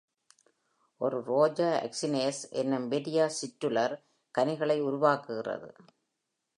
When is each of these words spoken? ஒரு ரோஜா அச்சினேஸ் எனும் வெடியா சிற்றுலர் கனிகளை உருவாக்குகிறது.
ஒரு 1.01 1.17
ரோஜா 1.23 1.67
அச்சினேஸ் 1.81 2.41
எனும் 2.51 2.91
வெடியா 2.91 3.29
சிற்றுலர் 3.39 3.95
கனிகளை 4.35 4.79
உருவாக்குகிறது. 4.81 5.69